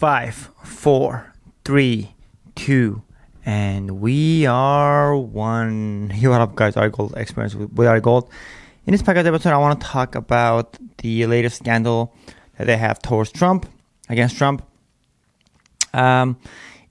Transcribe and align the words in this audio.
Five, 0.00 0.48
four, 0.64 1.30
three, 1.62 2.14
two, 2.54 3.02
and 3.44 4.00
we 4.00 4.46
are 4.46 5.14
one. 5.14 6.08
Hey, 6.08 6.26
what 6.28 6.40
up, 6.40 6.54
guys? 6.54 6.74
Ari 6.74 6.88
Gold 6.88 7.12
experience 7.18 7.54
with, 7.54 7.70
with 7.74 7.86
Ari 7.86 8.00
Gold. 8.00 8.30
In 8.86 8.92
this 8.92 9.02
podcast 9.02 9.26
episode, 9.26 9.52
I 9.52 9.58
want 9.58 9.78
to 9.78 9.86
talk 9.86 10.14
about 10.14 10.78
the 11.02 11.26
latest 11.26 11.58
scandal 11.58 12.14
that 12.56 12.66
they 12.66 12.78
have 12.78 13.02
towards 13.02 13.30
Trump, 13.30 13.66
against 14.08 14.38
Trump. 14.38 14.66
Um, 15.92 16.38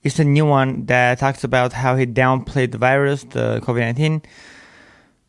it's 0.04 0.20
a 0.20 0.24
new 0.24 0.46
one 0.46 0.86
that 0.86 1.18
talks 1.18 1.42
about 1.42 1.72
how 1.72 1.96
he 1.96 2.06
downplayed 2.06 2.70
the 2.70 2.78
virus, 2.78 3.24
the 3.24 3.58
COVID 3.64 3.80
19, 3.80 4.22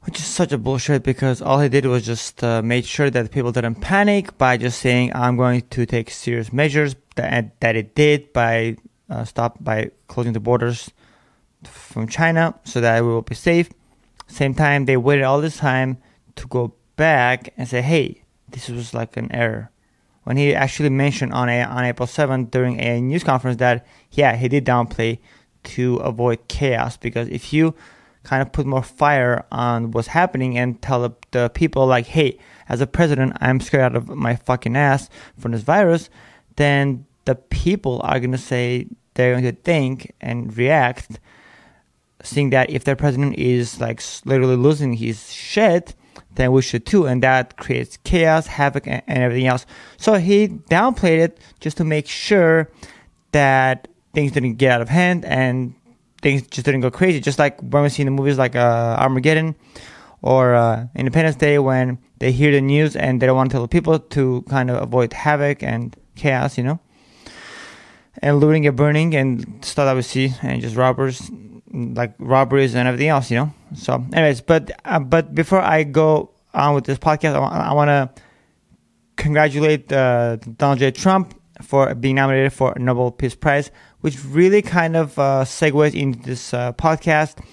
which 0.04 0.18
is 0.20 0.26
such 0.26 0.52
a 0.52 0.58
bullshit 0.58 1.04
because 1.04 1.42
all 1.42 1.60
he 1.60 1.70
did 1.70 1.86
was 1.86 2.06
just 2.06 2.44
uh, 2.44 2.62
made 2.62 2.86
sure 2.86 3.10
that 3.10 3.32
people 3.32 3.52
didn't 3.52 3.76
panic 3.76 4.38
by 4.38 4.58
just 4.58 4.80
saying, 4.80 5.12
I'm 5.14 5.38
going 5.38 5.62
to 5.62 5.86
take 5.86 6.10
serious 6.10 6.52
measures 6.52 6.96
that, 7.16 7.60
that 7.60 7.76
it 7.76 7.94
did 7.94 8.34
by 8.34 8.78
uh, 9.10 9.26
stop 9.26 9.64
by 9.64 9.92
closing 10.08 10.34
the 10.34 10.40
borders 10.40 10.90
from 11.64 12.08
China 12.08 12.56
so 12.64 12.82
that 12.82 13.02
we 13.04 13.10
will 13.10 13.22
be 13.22 13.36
safe. 13.36 13.70
Same 14.28 14.54
time, 14.54 14.86
they 14.86 14.98
waited 14.98 15.24
all 15.24 15.42
this 15.42 15.58
time 15.58 15.98
to 16.36 16.48
go 16.48 16.74
back 16.96 17.54
and 17.58 17.68
say, 17.68 17.82
hey, 17.82 18.24
this 18.50 18.70
was 18.70 18.94
like 18.94 19.18
an 19.18 19.32
error 19.32 19.70
when 20.24 20.38
he 20.38 20.54
actually 20.54 20.90
mentioned 20.90 21.34
on 21.34 21.50
a, 21.50 21.62
on 21.64 21.84
April 21.84 22.08
7th 22.08 22.52
during 22.52 22.80
a 22.80 23.02
news 23.02 23.24
conference 23.24 23.58
that 23.58 23.86
yeah 24.12 24.36
he 24.36 24.48
did 24.48 24.66
downplay 24.66 25.20
to 25.64 25.96
avoid 25.98 26.48
chaos 26.48 26.98
because 26.98 27.28
if 27.30 27.54
you 27.54 27.74
kind 28.24 28.42
of 28.42 28.52
put 28.52 28.66
more 28.66 28.84
fire 28.84 29.46
on 29.52 29.92
what's 29.92 30.10
happening 30.10 30.58
and 30.58 30.82
tell 30.82 31.02
the, 31.02 31.12
the 31.32 31.50
people 31.50 31.86
like 31.86 32.06
hey 32.06 32.38
as 32.70 32.82
a 32.82 32.88
president 32.88 33.34
I'm 33.42 33.60
scared 33.60 33.84
out 33.84 33.96
of 33.96 34.10
my 34.10 34.36
fucking 34.36 34.76
ass 34.76 35.10
from 35.38 35.52
this 35.52 35.62
virus 35.62 36.10
then 36.56 37.06
the 37.26 37.36
people 37.36 38.02
are 38.04 38.20
going 38.20 38.32
to 38.32 38.38
say 38.38 38.88
they're 39.14 39.34
going 39.34 39.56
to 39.56 39.62
think 39.62 40.14
and 40.22 40.56
react 40.56 41.20
seeing 42.24 42.52
that 42.52 42.70
if 42.70 42.84
their 42.84 42.96
president 42.96 43.38
is 43.38 43.82
like 43.82 44.02
literally 44.26 44.56
losing 44.56 44.94
his 44.94 45.34
shit 45.34 45.96
then 46.36 46.52
we 46.52 46.62
should 46.62 46.86
too. 46.86 47.06
And 47.08 47.22
that 47.24 47.58
creates 47.58 47.98
chaos, 48.04 48.48
havoc, 48.48 48.88
and, 48.88 49.02
and 49.08 49.20
everything 49.20 49.48
else. 49.48 49.66
So 49.98 50.16
he 50.16 50.48
downplayed 50.48 51.20
it 51.20 51.40
just 51.60 51.78
to 51.78 51.84
make 51.84 52.08
sure 52.08 52.70
that 53.32 53.88
things 54.14 54.32
didn't 54.32 54.56
get 54.56 54.72
out 54.72 54.82
of 54.82 54.90
hand 54.90 55.26
and 55.26 55.74
things 56.22 56.44
just 56.48 56.66
didn't 56.66 56.82
go 56.82 56.92
crazy. 56.92 57.20
Just 57.20 57.40
like 57.40 57.60
when 57.62 57.84
we 57.84 57.90
see 57.90 58.02
in 58.04 58.08
the 58.08 58.12
movies 58.12 58.38
like 58.38 58.56
uh, 58.56 58.98
Armageddon 59.00 59.56
or 60.22 60.56
uh, 60.56 60.88
Independence 60.96 61.36
Day 61.36 61.60
when 61.60 61.98
they 62.20 62.32
hear 62.32 62.52
the 62.52 62.62
news 62.62 62.96
and 62.96 63.22
they 63.22 63.26
don't 63.26 63.36
want 63.36 63.50
to 63.50 63.56
tell 63.56 63.62
the 63.62 63.68
people 63.68 64.00
to 64.00 64.44
kind 64.50 64.70
of 64.70 64.82
avoid 64.82 65.14
havoc 65.14 65.64
and 65.64 65.96
chaos, 66.16 66.58
you 66.58 66.64
know? 66.64 66.80
And 68.22 68.40
looting 68.40 68.68
and 68.68 68.76
burning 68.76 69.16
and 69.16 69.64
stuff 69.66 69.86
that 69.86 69.96
we 69.96 70.02
see 70.04 70.34
and 70.42 70.62
just 70.62 70.76
robbers 70.76 71.32
like 71.74 72.14
robberies 72.20 72.76
and 72.76 72.88
everything 72.88 73.08
else, 73.08 73.32
you 73.32 73.38
know. 73.38 73.54
So, 73.76 74.06
anyways, 74.14 74.42
but 74.42 74.72
uh, 74.86 75.00
but 75.00 75.34
before 75.34 75.62
I 75.62 75.84
go 75.84 76.32
on 76.54 76.76
with 76.76 76.84
this 76.84 76.98
podcast, 76.98 77.36
I, 77.36 77.70
I 77.70 77.74
want 77.74 77.88
to 77.88 78.24
congratulate 79.16 79.92
uh, 79.92 80.36
Donald 80.36 80.80
J. 80.80 80.92
Trump 80.92 81.41
for 81.62 81.94
being 81.96 82.16
nominated 82.16 82.54
for 82.54 82.74
Nobel 82.78 83.12
Peace 83.12 83.36
Prize, 83.36 83.72
which 84.02 84.24
really 84.26 84.62
kind 84.62 84.96
of 84.96 85.18
uh, 85.18 85.44
segues 85.46 85.94
into 85.94 86.20
this 86.20 86.54
uh, 86.54 86.74
podcast 86.74 87.44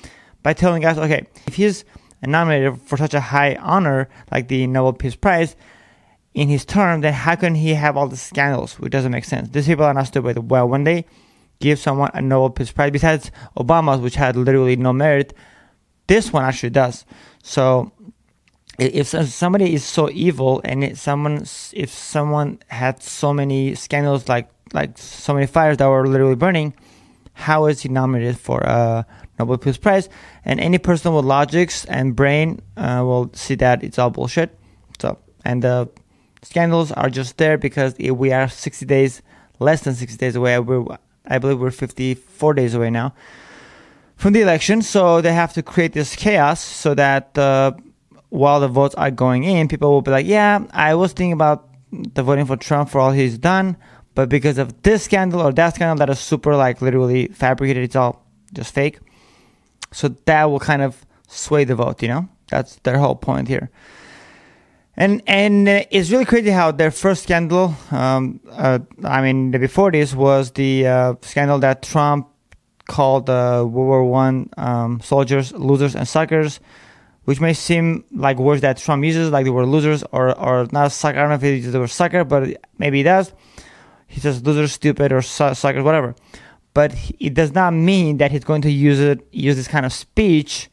by 0.43 0.53
telling 0.53 0.85
us, 0.85 0.99
okay, 0.99 1.27
if 1.47 1.55
he's 1.55 1.85
nominated 2.27 2.81
for 2.83 2.97
such 2.97 3.15
a 3.15 3.21
high 3.21 3.55
honor 3.57 4.09
like 4.33 4.49
the 4.49 4.67
Nobel 4.67 4.93
Peace 4.93 5.17
Prize 5.17 5.57
in 6.35 6.49
his 6.49 6.65
term, 6.65 7.01
then 7.01 7.13
how 7.13 7.35
can 7.35 7.55
he 7.55 7.75
have 7.75 7.97
all 7.97 8.09
the 8.09 8.17
scandals? 8.17 8.79
Which 8.79 8.93
doesn't 8.93 9.13
make 9.13 9.25
sense. 9.25 9.49
These 9.51 9.67
people 9.67 9.85
are 9.85 9.95
not 9.95 10.07
stupid. 10.07 10.51
Well, 10.51 10.69
when 10.69 10.85
they 10.85 11.05
give 11.61 11.79
someone 11.79 12.11
a 12.15 12.23
Nobel 12.23 12.51
Peace 12.51 12.73
Prize 12.73 12.91
besides 12.91 13.31
Obama's, 13.57 14.01
which 14.01 14.15
had 14.15 14.37
literally 14.37 14.77
no 14.77 14.93
merit. 14.93 15.35
This 16.07 16.33
one 16.33 16.45
actually 16.45 16.71
does. 16.71 17.05
So 17.43 17.93
if 18.79 19.09
somebody 19.09 19.75
is 19.75 19.85
so 19.85 20.09
evil 20.11 20.61
and 20.65 20.97
someone 20.97 21.39
if 21.73 21.91
someone 21.91 22.61
had 22.69 23.03
so 23.03 23.35
many 23.35 23.75
scandals 23.75 24.29
like 24.29 24.49
like 24.73 24.97
so 24.97 25.35
many 25.35 25.47
fires 25.47 25.79
that 25.79 25.89
were 25.89 26.07
literally 26.07 26.37
burning, 26.37 26.75
how 27.33 27.67
is 27.67 27.83
he 27.83 27.89
nominated 27.89 28.39
for 28.39 28.61
a 28.61 29.05
Nobel 29.39 29.59
Peace 29.59 29.77
Prize? 29.77 30.09
And 30.45 30.61
any 30.61 30.79
person 30.79 31.13
with 31.13 31.25
logics 31.25 31.85
and 31.87 32.15
brain 32.15 32.61
uh, 32.77 33.03
will 33.05 33.31
see 33.35 33.57
that 33.57 33.83
it's 33.83 33.99
all 33.99 34.11
bullshit. 34.11 34.57
So 35.01 35.19
and 35.45 35.63
the 35.63 35.89
scandals 36.43 36.93
are 36.93 37.11
just 37.11 37.37
there 37.37 37.59
because 37.59 37.97
we 37.99 38.33
are 38.33 38.49
60 38.49 38.87
days, 38.87 39.23
less 39.59 39.83
than 39.83 39.95
60 39.95 40.19
days 40.19 40.37
away. 40.37 40.59
We're 40.61 40.85
I 41.27 41.39
believe 41.39 41.59
we're 41.59 41.73
54 41.73 42.55
days 42.55 42.75
away 42.75 42.91
now 42.91 43.13
from 44.17 44.35
the 44.35 44.41
election. 44.41 44.83
So 44.83 45.21
they 45.21 45.33
have 45.33 45.53
to 45.55 45.63
create 45.65 45.95
this 45.95 46.15
chaos 46.15 46.61
so 46.61 46.95
that 46.95 47.37
uh, 47.37 47.73
while 48.31 48.61
the 48.61 48.69
votes 48.69 48.95
are 48.97 49.11
going 49.11 49.45
in, 49.45 49.69
people 49.69 49.91
will 49.91 50.03
be 50.03 50.11
like, 50.11 50.27
yeah, 50.27 50.65
I 50.71 50.95
was 50.95 51.13
thinking 51.13 51.33
about 51.33 51.69
the 51.91 52.23
voting 52.23 52.47
for 52.47 52.57
Trump 52.57 52.91
for 52.91 53.01
all 53.01 53.13
he's 53.13 53.39
done, 53.39 53.77
but 54.15 54.29
because 54.29 54.59
of 54.59 54.83
this 54.83 55.05
scandal 55.05 55.41
or 55.41 55.53
that 55.53 55.75
scandal 55.75 55.97
that 55.97 56.11
is 56.11 56.19
super 56.19 56.57
like 56.57 56.83
literally 56.83 57.29
fabricated, 57.29 57.85
it's 57.85 57.97
all 57.97 58.27
just 58.53 58.75
fake. 58.75 58.99
So 59.93 60.09
that 60.27 60.45
will 60.51 60.61
kind 60.61 60.83
of 60.83 61.07
sway 61.29 61.65
the 61.65 61.75
vote, 61.75 62.03
you 62.03 62.09
know? 62.09 62.29
That's 62.51 62.77
their 62.77 62.99
whole 62.99 63.15
point 63.15 63.49
here. 63.49 63.71
And 64.97 65.23
and 65.27 65.69
uh, 65.69 65.85
it's 65.91 66.11
really 66.11 66.25
crazy 66.25 66.51
how 66.51 66.73
their 66.73 66.91
first 66.91 67.23
scandal, 67.23 67.77
um, 67.93 68.41
uh, 68.51 68.81
I 69.05 69.23
mean, 69.23 69.53
the 69.53 69.59
before 69.61 69.93
this 69.93 70.13
was 70.13 70.51
the 70.53 70.87
uh, 70.89 71.15
scandal 71.23 71.61
that 71.61 71.83
Trump 71.83 72.29
called 72.89 73.31
uh, 73.31 73.63
World 73.65 73.73
War 73.73 74.05
One 74.05 74.51
um, 74.57 75.01
soldiers 75.01 75.53
losers 75.53 75.95
and 75.95 76.09
suckers, 76.09 76.59
which 77.29 77.41
may 77.41 77.53
seem 77.53 78.05
like 78.11 78.39
words 78.39 78.63
that 78.63 78.79
Trump 78.79 79.05
uses, 79.05 79.31
like 79.31 79.45
they 79.45 79.51
were 79.51 79.67
losers 79.67 80.03
or 80.13 80.27
or 80.39 80.67
not 80.73 80.93
sucker. 80.93 81.19
I 81.19 81.21
don't 81.21 81.29
know 81.29 81.35
if 81.35 81.43
he 81.43 81.57
uses 81.57 81.75
the 81.75 81.81
word 81.81 81.91
sucker, 81.91 82.25
but 82.25 82.57
maybe 82.79 82.97
he 82.99 83.03
does. 83.03 83.35
He 84.07 84.19
says 84.19 84.43
losers, 84.43 84.73
stupid, 84.73 85.13
or 85.13 85.21
su- 85.21 85.53
suckers, 85.53 85.85
whatever. 85.85 86.15
But 86.73 86.95
it 87.21 87.35
does 87.35 87.53
not 87.53 87.75
mean 87.75 88.17
that 88.17 88.31
he's 88.31 88.45
going 88.45 88.63
to 88.63 88.71
use 88.71 88.99
it 88.99 89.29
use 89.31 89.57
this 89.57 89.69
kind 89.69 89.85
of 89.85 89.93
speech 89.93 90.71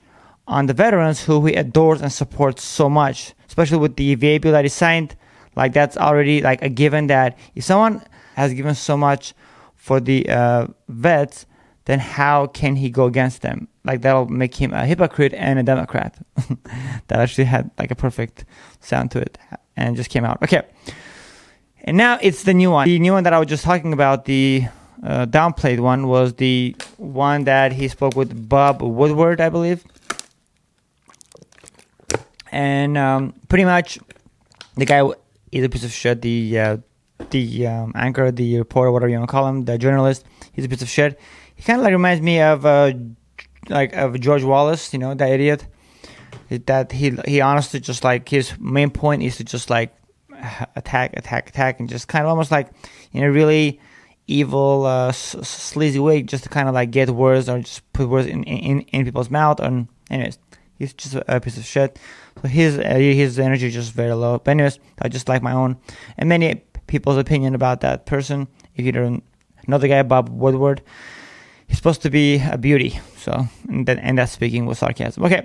on 0.47 0.67
the 0.67 0.73
veterans 0.73 1.25
who 1.25 1.45
he 1.45 1.55
adores 1.55 2.01
and 2.01 2.11
supports 2.11 2.63
so 2.63 2.89
much 2.89 3.35
especially 3.55 3.77
with 3.77 3.95
the 3.95 4.16
VA 4.16 4.37
bill 4.39 4.51
that 4.51 4.66
he 4.66 4.69
signed. 4.69 5.16
Like 5.55 5.72
that's 5.72 5.97
already 5.97 6.41
like 6.41 6.61
a 6.61 6.69
given 6.69 7.07
that 7.07 7.37
if 7.55 7.63
someone 7.63 8.01
has 8.35 8.53
given 8.53 8.75
so 8.75 8.97
much 8.97 9.33
for 9.75 10.01
the 10.01 10.27
uh, 10.29 10.67
vets, 10.89 11.45
then 11.85 12.00
how 12.00 12.47
can 12.47 12.75
he 12.75 12.90
go 12.90 13.06
against 13.06 13.41
them? 13.41 13.68
Like 13.84 14.01
that'll 14.01 14.28
make 14.28 14.56
him 14.56 14.73
a 14.73 14.85
hypocrite 14.85 15.34
and 15.34 15.59
a 15.59 15.63
Democrat. 15.63 16.18
that 17.07 17.19
actually 17.19 17.46
had 17.46 17.72
like 17.78 17.91
a 17.91 17.96
perfect 17.96 18.46
sound 18.79 19.12
to 19.12 19.19
it 19.19 19.38
and 19.78 19.96
just 19.96 20.09
came 20.09 20.25
out. 20.25 20.41
Okay. 20.44 20.63
And 21.84 21.97
now 21.97 22.18
it's 22.22 22.44
the 22.44 22.53
new 22.53 22.72
one. 22.72 22.88
The 22.88 23.00
new 23.00 23.13
one 23.13 23.23
that 23.23 23.34
I 23.34 23.40
was 23.40 23.47
just 23.47 23.63
talking 23.63 23.94
about, 23.94 24.25
the 24.25 24.63
uh, 25.03 25.28
downplayed 25.28 25.79
one, 25.79 26.07
was 26.07 26.34
the 26.34 26.75
one 26.97 27.44
that 27.44 27.73
he 27.73 27.88
spoke 27.88 28.16
with 28.16 28.50
Bob 28.50 28.81
Woodward, 28.81 29.40
I 29.40 29.50
believe 29.50 29.85
and 32.56 32.97
um, 32.97 33.34
pretty 33.50 33.66
much 33.66 34.00
the 34.75 34.85
guy 34.85 35.03
is 35.52 35.66
a 35.66 35.69
piece 35.69 35.84
of 35.84 35.91
shit. 35.91 36.22
The 36.22 36.59
uh, 36.59 36.78
the 37.35 37.68
um, 37.68 37.91
anchor, 37.96 38.31
the 38.31 38.57
reporter, 38.57 38.91
whatever 38.91 39.09
you 39.09 39.18
want 39.18 39.28
to 39.28 39.31
call 39.31 39.47
him, 39.47 39.66
the 39.66 39.78
journalist, 39.78 40.25
he's 40.53 40.63
a 40.63 40.69
piece 40.69 40.81
of 40.81 40.88
shit. 40.88 41.19
He 41.56 41.63
kind 41.63 41.79
of 41.79 41.84
like 41.84 41.91
reminds 41.91 42.22
me 42.22 42.40
of 42.40 42.66
uh, 42.66 42.94
like 43.68 43.94
of 43.94 44.18
George 44.22 44.44
Wallace, 44.44 44.94
you 44.94 45.00
know, 45.00 45.13
that 45.13 45.29
idiot. 45.29 45.68
That 46.50 46.91
he 46.91 47.18
he 47.28 47.41
honestly 47.41 47.79
just 47.79 48.03
like 48.03 48.29
his 48.29 48.57
main 48.59 48.90
point 48.90 49.23
is 49.23 49.38
to 49.38 49.44
just 49.44 49.69
like 49.69 49.94
attack, 50.75 51.18
attack, 51.18 51.49
attack, 51.49 51.79
and 51.79 51.90
just 51.90 52.08
kind 52.08 52.23
of 52.23 52.29
almost 52.29 52.52
like 52.52 52.70
in 53.11 53.23
a 53.23 53.32
really 53.32 53.82
evil, 54.28 54.85
uh, 54.85 55.09
s- 55.09 55.35
sleazy 55.47 55.99
way, 55.99 56.23
just 56.23 56.43
to 56.43 56.49
kind 56.49 56.70
of 56.70 56.73
like 56.73 56.91
get 56.91 57.09
words 57.09 57.49
or 57.49 57.59
just 57.59 57.82
put 57.91 58.08
words 58.08 58.28
in 58.28 58.43
in, 58.43 58.82
in 58.82 59.03
people's 59.03 59.29
mouth. 59.29 59.59
And 59.59 59.87
anyways, 60.09 60.37
he's 60.78 60.93
just 60.93 61.16
a, 61.28 61.41
piece 61.41 61.58
of 61.58 61.66
shit. 61.66 61.99
So 62.41 62.47
his 62.47 62.78
uh, 62.78 62.96
his 62.96 63.40
energy 63.40 63.67
is 63.67 63.73
just 63.73 63.91
very 63.91 64.14
low. 64.14 64.40
But 64.40 64.52
anyways, 64.52 64.79
I 65.02 65.09
just 65.09 65.28
like 65.28 65.41
my 65.41 65.53
own 65.53 65.78
and 66.17 66.29
many 66.29 66.64
people's 66.96 67.18
opinion 67.26 67.52
about 67.56 67.78
that 67.82 68.06
person. 68.06 68.47
If 68.76 68.86
you 68.86 68.92
don't 68.92 69.24
know 69.68 69.78
the 69.78 69.90
guy, 69.94 70.02
Bob 70.03 70.30
Woodward, 70.30 70.82
he's 71.68 71.78
supposed 71.78 72.02
to 72.03 72.09
be 72.09 72.28
a 72.56 72.58
beauty. 72.58 72.92
So 73.18 73.34
and, 73.68 73.86
that, 73.88 73.97
and 74.08 74.18
that's 74.18 74.32
speaking 74.32 74.66
with 74.66 74.78
sarcasm. 74.78 75.26
Okay, 75.26 75.42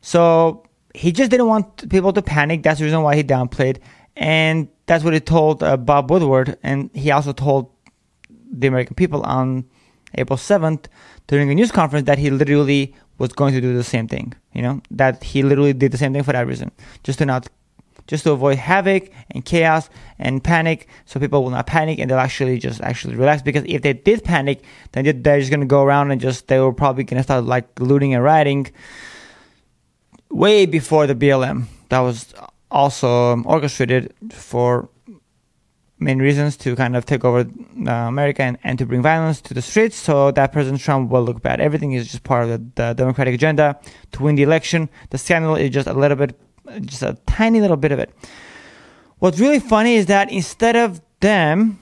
so 0.00 0.64
he 0.94 1.12
just 1.12 1.30
didn't 1.30 1.48
want 1.48 1.90
people 1.90 2.12
to 2.12 2.22
panic. 2.22 2.62
That's 2.62 2.78
the 2.78 2.86
reason 2.86 3.02
why 3.02 3.14
he 3.16 3.22
downplayed, 3.22 3.76
and 4.16 4.68
that's 4.86 5.04
what 5.04 5.12
he 5.12 5.20
told 5.20 5.62
uh, 5.62 5.76
Bob 5.76 6.10
Woodward, 6.10 6.56
and 6.62 6.90
he 6.94 7.10
also 7.10 7.32
told 7.32 7.70
the 8.60 8.66
American 8.66 8.94
people 8.94 9.22
on 9.22 9.64
April 10.14 10.36
seventh 10.36 10.88
during 11.28 11.50
a 11.50 11.54
news 11.54 11.70
conference 11.70 12.06
that 12.06 12.18
he 12.18 12.30
literally 12.30 12.94
was 13.18 13.30
going 13.40 13.52
to 13.54 13.60
do 13.60 13.76
the 13.76 13.84
same 13.84 14.08
thing. 14.08 14.32
You 14.56 14.62
know 14.62 14.80
that 14.90 15.22
he 15.22 15.42
literally 15.42 15.74
did 15.82 15.92
the 15.92 15.98
same 15.98 16.12
thing 16.14 16.24
for 16.24 16.32
that 16.32 16.46
reason, 16.46 16.70
just 17.04 17.18
to 17.18 17.26
not, 17.26 17.48
just 18.10 18.24
to 18.24 18.32
avoid 18.32 18.58
havoc 18.58 19.10
and 19.30 19.44
chaos 19.44 19.88
and 20.18 20.42
panic, 20.42 20.88
so 21.06 21.20
people 21.20 21.42
will 21.42 21.50
not 21.50 21.66
panic 21.66 22.00
and 22.00 22.10
they'll 22.10 22.18
actually 22.18 22.58
just 22.58 22.80
actually 22.80 23.14
relax. 23.14 23.40
Because 23.40 23.64
if 23.66 23.82
they 23.82 23.92
did 23.92 24.24
panic, 24.24 24.62
then 24.92 25.22
they're 25.22 25.38
just 25.38 25.50
gonna 25.50 25.64
go 25.64 25.82
around 25.82 26.10
and 26.10 26.20
just 26.20 26.48
they 26.48 26.58
were 26.58 26.72
probably 26.72 27.04
gonna 27.04 27.22
start 27.22 27.44
like 27.44 27.66
looting 27.78 28.12
and 28.12 28.24
rioting 28.24 28.66
way 30.30 30.66
before 30.66 31.06
the 31.06 31.14
BLM. 31.14 31.66
That 31.88 32.00
was 32.00 32.34
also 32.70 33.40
orchestrated 33.42 34.12
for 34.32 34.88
main 36.00 36.18
reasons 36.18 36.56
to 36.56 36.74
kind 36.74 36.96
of 36.96 37.04
take 37.04 37.24
over 37.24 37.40
uh, 37.40 37.92
America 37.92 38.42
and, 38.42 38.58
and 38.64 38.78
to 38.78 38.86
bring 38.86 39.02
violence 39.02 39.40
to 39.42 39.54
the 39.54 39.62
streets 39.62 39.96
so 39.96 40.30
that 40.30 40.50
President 40.52 40.80
Trump 40.80 41.10
will 41.10 41.22
look 41.22 41.42
bad. 41.42 41.60
Everything 41.60 41.92
is 41.92 42.10
just 42.10 42.24
part 42.24 42.48
of 42.48 42.48
the, 42.48 42.58
the 42.74 42.94
Democratic 42.94 43.34
agenda 43.34 43.78
to 44.12 44.22
win 44.22 44.34
the 44.34 44.42
election. 44.42 44.88
The 45.10 45.18
scandal 45.18 45.56
is 45.56 45.70
just 45.70 45.86
a 45.86 45.92
little 45.92 46.16
bit, 46.16 46.40
just 46.80 47.02
a 47.02 47.16
tiny 47.26 47.60
little 47.60 47.76
bit 47.76 47.92
of 47.92 47.98
it. 47.98 48.10
What's 49.18 49.38
really 49.38 49.60
funny 49.60 49.96
is 49.96 50.06
that 50.06 50.30
instead 50.32 50.76
of 50.76 51.00
them 51.20 51.78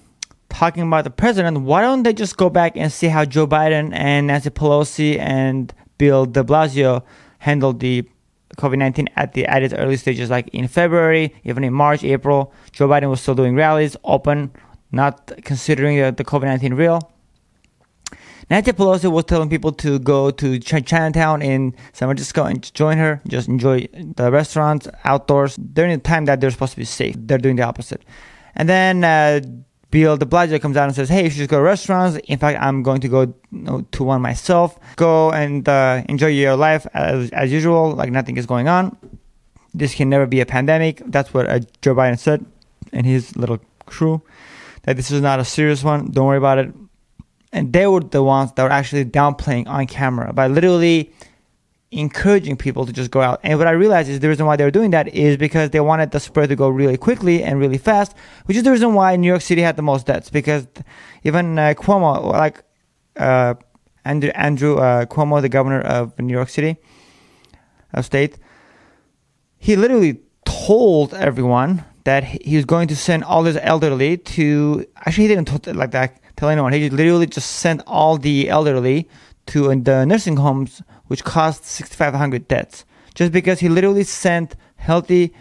talking 0.48 0.82
about 0.82 1.04
the 1.04 1.10
president, 1.10 1.60
why 1.60 1.82
don't 1.82 2.02
they 2.02 2.12
just 2.12 2.36
go 2.36 2.50
back 2.50 2.72
and 2.76 2.90
see 2.90 3.06
how 3.08 3.24
Joe 3.24 3.46
Biden 3.46 3.92
and 3.94 4.26
Nancy 4.26 4.50
Pelosi 4.50 5.18
and 5.18 5.72
Bill 5.98 6.26
de 6.26 6.42
Blasio 6.42 7.02
handled 7.38 7.80
the 7.80 8.08
COVID 8.56 8.78
19 8.78 9.08
at 9.16 9.34
the 9.34 9.46
at 9.46 9.62
its 9.62 9.74
early 9.74 9.96
stages, 9.96 10.30
like 10.30 10.48
in 10.48 10.66
February, 10.66 11.34
even 11.44 11.62
in 11.64 11.72
March, 11.72 12.02
April. 12.02 12.52
Joe 12.72 12.88
Biden 12.88 13.10
was 13.10 13.20
still 13.20 13.34
doing 13.34 13.54
rallies, 13.54 13.96
open, 14.04 14.50
not 14.90 15.30
considering 15.44 15.98
the, 15.98 16.10
the 16.10 16.24
COVID 16.24 16.44
19 16.44 16.74
real. 16.74 17.12
Nancy 18.50 18.72
Pelosi 18.72 19.10
was 19.10 19.24
telling 19.24 19.50
people 19.50 19.72
to 19.72 19.98
go 19.98 20.30
to 20.30 20.58
Ch- 20.58 20.84
Chinatown 20.84 21.42
in 21.42 21.74
San 21.92 22.08
Francisco 22.08 22.44
and 22.44 22.72
join 22.74 22.96
her, 22.96 23.20
just 23.28 23.46
enjoy 23.48 23.86
the 24.16 24.30
restaurants 24.30 24.88
outdoors 25.04 25.56
during 25.56 25.92
the 25.92 25.98
time 25.98 26.24
that 26.24 26.40
they're 26.40 26.50
supposed 26.50 26.72
to 26.72 26.78
be 26.78 26.84
safe. 26.84 27.14
They're 27.18 27.38
doing 27.38 27.56
the 27.56 27.62
opposite. 27.64 28.04
And 28.56 28.68
then 28.68 29.04
uh, 29.04 29.40
Bill 29.90 30.16
de 30.16 30.24
Blasio 30.24 30.60
comes 30.60 30.76
out 30.76 30.84
and 30.84 30.94
says, 30.94 31.08
"Hey, 31.08 31.24
you 31.24 31.30
should 31.30 31.48
go 31.48 31.58
to 31.58 31.62
restaurants. 31.62 32.18
In 32.26 32.38
fact, 32.38 32.58
I'm 32.60 32.82
going 32.82 33.00
to 33.02 33.08
go 33.08 33.20
you 33.22 33.34
know, 33.50 33.86
to 33.92 34.04
one 34.04 34.22
myself. 34.22 34.78
Go 34.96 35.30
and 35.32 35.68
uh, 35.68 36.02
enjoy 36.08 36.28
your 36.28 36.56
life 36.56 36.86
as, 36.94 37.30
as 37.30 37.52
usual, 37.52 37.92
like 37.92 38.10
nothing 38.10 38.36
is 38.38 38.46
going 38.46 38.68
on. 38.68 38.96
This 39.74 39.94
can 39.94 40.08
never 40.08 40.26
be 40.26 40.40
a 40.40 40.46
pandemic." 40.46 41.02
That's 41.06 41.34
what 41.34 41.48
uh, 41.48 41.60
Joe 41.82 41.94
Biden 41.94 42.18
said 42.18 42.44
and 42.92 43.06
his 43.06 43.36
little 43.36 43.60
crew. 43.86 44.22
That 44.84 44.96
this 44.96 45.10
is 45.10 45.20
not 45.20 45.38
a 45.38 45.44
serious 45.44 45.84
one. 45.84 46.10
Don't 46.10 46.26
worry 46.26 46.38
about 46.38 46.58
it. 46.58 46.72
And 47.52 47.72
they 47.72 47.86
were 47.86 48.00
the 48.00 48.22
ones 48.22 48.52
that 48.52 48.62
were 48.62 48.70
actually 48.70 49.04
downplaying 49.04 49.66
on 49.68 49.86
camera 49.86 50.32
by 50.32 50.48
literally 50.48 51.12
encouraging 51.90 52.56
people 52.56 52.84
to 52.84 52.92
just 52.92 53.10
go 53.10 53.20
out. 53.20 53.40
And 53.42 53.58
what 53.58 53.66
I 53.66 53.70
realized 53.70 54.10
is 54.10 54.20
the 54.20 54.28
reason 54.28 54.44
why 54.44 54.56
they 54.56 54.64
were 54.64 54.70
doing 54.70 54.90
that 54.90 55.08
is 55.14 55.36
because 55.36 55.70
they 55.70 55.80
wanted 55.80 56.10
the 56.10 56.20
spread 56.20 56.50
to 56.50 56.56
go 56.56 56.68
really 56.68 56.98
quickly 56.98 57.42
and 57.42 57.58
really 57.58 57.78
fast, 57.78 58.14
which 58.44 58.56
is 58.56 58.62
the 58.62 58.70
reason 58.70 58.94
why 58.94 59.16
New 59.16 59.26
York 59.26 59.40
City 59.40 59.62
had 59.62 59.76
the 59.76 59.82
most 59.82 60.06
deaths. 60.06 60.28
Because 60.28 60.66
even 61.24 61.58
uh, 61.58 61.74
Cuomo, 61.76 62.30
like 62.30 62.62
uh, 63.16 63.54
Andrew, 64.04 64.30
Andrew 64.34 64.76
uh, 64.76 65.06
Cuomo, 65.06 65.40
the 65.40 65.48
governor 65.48 65.80
of 65.80 66.18
New 66.18 66.32
York 66.32 66.50
City, 66.50 66.76
of 67.94 68.04
state, 68.04 68.36
he 69.56 69.74
literally 69.74 70.20
told 70.44 71.14
everyone 71.14 71.84
that 72.04 72.24
he 72.24 72.56
was 72.56 72.64
going 72.64 72.88
to 72.88 72.96
send 72.96 73.24
all 73.24 73.44
his 73.44 73.56
elderly 73.56 74.16
to. 74.18 74.86
Actually, 74.96 75.28
he 75.28 75.34
didn't 75.34 75.64
t- 75.64 75.72
like 75.72 75.90
that 75.92 76.20
tell 76.38 76.48
anyone. 76.48 76.72
He 76.72 76.88
literally 76.88 77.26
just 77.26 77.50
sent 77.56 77.82
all 77.86 78.16
the 78.16 78.48
elderly 78.48 79.08
to 79.46 79.74
the 79.74 80.04
nursing 80.06 80.36
homes 80.36 80.82
which 81.08 81.24
caused 81.24 81.64
6,500 81.64 82.46
deaths. 82.48 82.84
Just 83.14 83.32
because 83.32 83.58
he 83.60 83.68
literally 83.68 84.04
sent 84.04 84.54
healthy, 84.76 85.34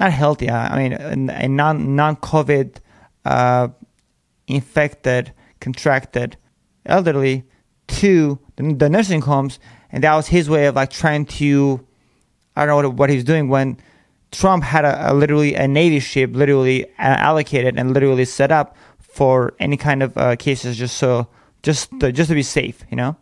not 0.00 0.12
healthy, 0.12 0.48
uh, 0.48 0.56
I 0.56 0.88
mean, 0.88 1.28
a 1.30 1.48
non 1.48 1.94
non 1.94 2.16
COVID 2.16 2.78
uh, 3.24 3.68
infected, 4.46 5.32
contracted 5.60 6.36
elderly 6.86 7.44
to 7.88 8.38
the, 8.56 8.74
the, 8.74 8.88
nursing 8.88 9.20
homes, 9.20 9.58
and 9.90 10.02
that 10.02 10.14
was 10.14 10.28
his 10.28 10.48
way 10.48 10.66
of 10.66 10.76
like 10.76 10.90
trying 10.90 11.26
to, 11.26 11.86
I 12.56 12.64
don't 12.64 12.82
know 12.82 12.88
what, 12.88 12.96
what 12.96 13.10
he 13.10 13.16
was 13.16 13.24
doing 13.24 13.48
when 13.48 13.76
Trump 14.30 14.64
had 14.64 14.86
a, 14.86 15.12
a 15.12 15.12
literally 15.12 15.54
a 15.54 15.68
navy 15.68 16.00
ship 16.00 16.30
literally 16.32 16.86
uh, 16.86 17.16
allocated 17.28 17.78
and 17.78 17.92
literally 17.92 18.24
set 18.24 18.50
up 18.50 18.74
for 19.12 19.54
any 19.60 19.76
kind 19.76 20.02
of 20.02 20.16
uh, 20.16 20.36
cases, 20.36 20.76
just 20.76 20.96
so 20.96 21.28
just 21.62 21.90
to, 22.00 22.12
just 22.12 22.28
to 22.28 22.34
be 22.34 22.42
safe, 22.42 22.84
you 22.90 22.96
know. 22.96 23.16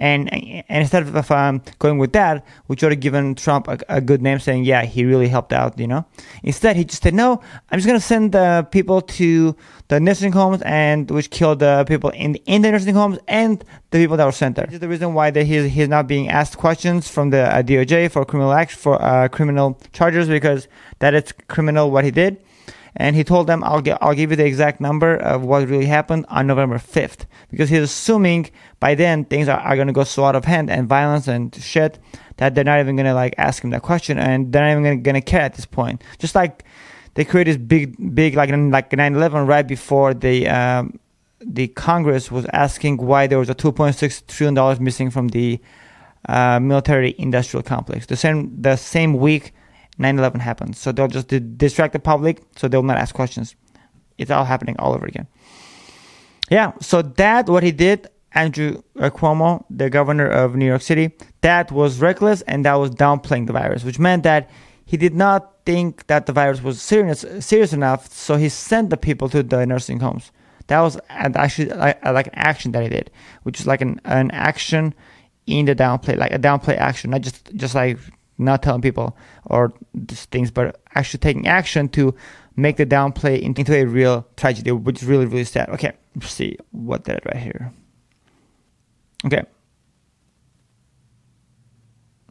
And, 0.00 0.32
and 0.32 0.64
instead 0.68 1.02
of 1.02 1.30
um, 1.32 1.60
going 1.80 1.98
with 1.98 2.12
that, 2.12 2.46
we 2.68 2.76
should 2.76 2.92
have 2.92 3.00
given 3.00 3.34
Trump 3.34 3.66
a, 3.66 3.80
a, 3.88 4.00
good 4.00 4.22
name, 4.22 4.38
saying, 4.38 4.62
"Yeah, 4.62 4.84
he 4.84 5.04
really 5.04 5.26
helped 5.26 5.52
out." 5.52 5.76
You 5.76 5.88
know. 5.88 6.06
Instead, 6.44 6.76
he 6.76 6.84
just 6.84 7.02
said, 7.02 7.14
"No, 7.14 7.42
I'm 7.68 7.78
just 7.78 7.86
gonna 7.88 7.98
send 7.98 8.30
the 8.30 8.66
people 8.70 9.00
to 9.00 9.56
the 9.88 9.98
nursing 9.98 10.30
homes, 10.30 10.62
and 10.62 11.10
which 11.10 11.30
killed 11.30 11.58
the 11.58 11.84
people 11.88 12.10
in 12.10 12.32
the, 12.32 12.42
in 12.46 12.62
the 12.62 12.70
nursing 12.70 12.94
homes 12.94 13.18
and 13.26 13.64
the 13.90 13.98
people 13.98 14.16
that 14.16 14.24
were 14.24 14.30
sent 14.30 14.54
there." 14.54 14.66
This 14.66 14.74
is 14.74 14.80
the 14.80 14.88
reason 14.88 15.14
why 15.14 15.32
that 15.32 15.44
he's 15.44 15.72
he's 15.72 15.88
not 15.88 16.06
being 16.06 16.28
asked 16.28 16.58
questions 16.58 17.08
from 17.08 17.30
the 17.30 17.52
uh, 17.52 17.62
DOJ 17.62 18.12
for 18.12 18.24
criminal 18.24 18.52
action 18.52 18.78
for 18.78 19.02
uh, 19.02 19.26
criminal 19.26 19.80
charges 19.92 20.28
because 20.28 20.68
that 21.00 21.12
is 21.12 21.32
criminal 21.48 21.90
what 21.90 22.04
he 22.04 22.12
did 22.12 22.38
and 22.96 23.16
he 23.16 23.24
told 23.24 23.46
them, 23.46 23.62
"I'll 23.64 23.80
get, 23.80 23.98
I'll 24.00 24.14
give 24.14 24.30
you 24.30 24.36
the 24.36 24.46
exact 24.46 24.80
number 24.80 25.16
of 25.16 25.44
what 25.44 25.68
really 25.68 25.86
happened 25.86 26.26
on 26.28 26.46
November 26.46 26.78
5th," 26.78 27.26
because 27.50 27.68
he's 27.70 27.82
assuming 27.82 28.50
by 28.80 28.94
then 28.94 29.24
things 29.24 29.48
are, 29.48 29.58
are 29.60 29.76
going 29.76 29.88
to 29.88 29.92
go 29.92 30.04
so 30.04 30.24
out 30.24 30.36
of 30.36 30.44
hand 30.44 30.70
and 30.70 30.88
violence 30.88 31.28
and 31.28 31.54
shit 31.54 31.98
that 32.38 32.54
they're 32.54 32.64
not 32.64 32.80
even 32.80 32.96
going 32.96 33.06
to 33.06 33.14
like 33.14 33.34
ask 33.38 33.62
him 33.62 33.70
that 33.70 33.82
question, 33.82 34.18
and 34.18 34.52
they're 34.52 34.62
not 34.62 34.80
even 34.80 35.02
going 35.02 35.14
to 35.14 35.20
care 35.20 35.42
at 35.42 35.54
this 35.54 35.66
point. 35.66 36.02
Just 36.18 36.34
like 36.34 36.64
they 37.14 37.24
created 37.24 37.54
this 37.54 37.66
big, 37.66 38.14
big 38.14 38.34
like 38.34 38.50
like 38.50 38.90
9/11 38.90 39.46
right 39.46 39.66
before 39.66 40.14
the 40.14 40.48
um, 40.48 40.98
the 41.40 41.68
Congress 41.68 42.30
was 42.30 42.46
asking 42.52 42.96
why 42.98 43.26
there 43.26 43.38
was 43.38 43.48
a 43.48 43.54
2.6 43.54 44.26
trillion 44.26 44.54
dollars 44.54 44.80
missing 44.80 45.10
from 45.10 45.28
the 45.28 45.60
uh, 46.28 46.58
military 46.60 47.14
industrial 47.18 47.62
complex. 47.62 48.06
The 48.06 48.16
same 48.16 48.60
the 48.60 48.76
same 48.76 49.14
week 49.14 49.52
9/11 49.98 50.40
happened. 50.40 50.76
So 50.76 50.92
they'll 50.92 51.08
just 51.08 51.28
distract 51.58 51.92
the 51.92 51.98
public, 51.98 52.42
so 52.56 52.68
they'll 52.68 52.82
not 52.82 52.98
ask 52.98 53.14
questions. 53.14 53.54
It's 54.16 54.30
all 54.30 54.44
happening 54.44 54.76
all 54.78 54.94
over 54.94 55.06
again. 55.06 55.26
Yeah, 56.50 56.72
so 56.80 57.02
that 57.02 57.48
what 57.48 57.62
he 57.62 57.72
did, 57.72 58.08
Andrew 58.32 58.82
Cuomo, 58.96 59.64
the 59.70 59.90
governor 59.90 60.28
of 60.28 60.56
New 60.56 60.66
York 60.66 60.82
City, 60.82 61.10
that 61.42 61.70
was 61.70 62.00
reckless 62.00 62.40
and 62.42 62.64
that 62.64 62.74
was 62.74 62.90
downplaying 62.90 63.46
the 63.46 63.52
virus, 63.52 63.84
which 63.84 63.98
meant 63.98 64.22
that 64.22 64.48
he 64.84 64.96
did 64.96 65.14
not 65.14 65.54
think 65.66 66.06
that 66.06 66.24
the 66.24 66.32
virus 66.32 66.62
was 66.62 66.80
serious 66.80 67.24
serious 67.40 67.72
enough, 67.74 68.10
so 68.10 68.36
he 68.36 68.48
sent 68.48 68.88
the 68.90 68.96
people 68.96 69.28
to 69.28 69.42
the 69.42 69.66
nursing 69.66 70.00
homes. 70.00 70.32
That 70.68 70.80
was 70.80 70.98
actually 71.08 71.68
like 71.68 72.26
an 72.26 72.34
action 72.34 72.72
that 72.72 72.82
he 72.82 72.88
did, 72.88 73.10
which 73.42 73.60
is 73.60 73.66
like 73.66 73.80
an, 73.80 74.00
an 74.04 74.30
action 74.30 74.94
in 75.46 75.64
the 75.66 75.74
downplay, 75.74 76.16
like 76.16 76.32
a 76.32 76.38
downplay 76.38 76.76
action, 76.76 77.10
not 77.10 77.22
just 77.22 77.54
just 77.54 77.74
like 77.74 77.98
not 78.38 78.62
telling 78.62 78.80
people 78.80 79.16
or 79.46 79.72
things, 80.06 80.50
but 80.50 80.80
actually 80.94 81.18
taking 81.18 81.46
action 81.46 81.88
to 81.90 82.14
make 82.56 82.76
the 82.76 82.86
downplay 82.86 83.40
into 83.40 83.74
a 83.74 83.84
real 83.84 84.26
tragedy, 84.36 84.72
which 84.72 85.02
is 85.02 85.08
really, 85.08 85.26
really 85.26 85.44
sad. 85.44 85.68
Okay, 85.70 85.92
let's 86.16 86.32
see 86.32 86.56
what 86.70 87.04
that 87.04 87.24
right 87.26 87.36
here. 87.36 87.72
Okay. 89.26 89.42